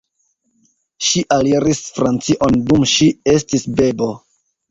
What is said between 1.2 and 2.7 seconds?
aliris Francion